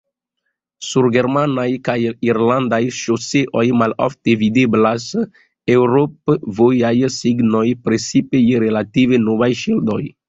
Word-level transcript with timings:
Sur 0.91 1.07
germanaj 1.15 1.65
kaj 1.87 1.95
irlandaj 2.29 2.79
ŝoseoj 2.99 3.63
malofte 3.81 4.35
videblas 4.45 5.05
eŭrop-vojaj 5.75 6.93
signoj, 7.19 7.65
precipe 7.89 8.43
je 8.47 8.65
relative 8.67 9.25
novaj 9.29 9.53
ŝildoj. 9.63 10.01